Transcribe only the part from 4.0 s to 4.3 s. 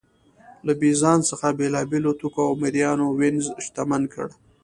کړ